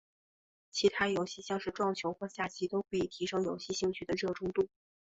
[0.71, 4.67] 其他游戏像是撞球或下棋都可以提升游戏兴趣的热衷度。